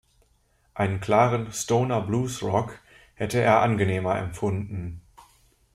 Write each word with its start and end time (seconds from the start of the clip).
Einen 0.73 0.99
klaren 0.99 1.53
„Stoner-Blues-Rock“ 1.53 2.79
hätte 3.13 3.39
er 3.39 3.59
angenehmer 3.61 4.17
empfunden. 4.17 5.01